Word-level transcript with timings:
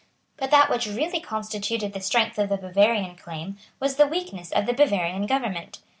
But 0.35 0.49
that 0.49 0.67
which 0.71 0.87
really 0.87 1.19
constituted 1.19 1.93
the 1.93 2.01
strength 2.01 2.39
of 2.39 2.49
the 2.49 2.57
Bavarian 2.57 3.15
claim 3.15 3.57
was 3.79 3.97
the 3.97 4.07
weakness 4.07 4.51
of 4.51 4.65
the 4.65 4.73
Bavarian 4.73 5.27
government. 5.27 5.77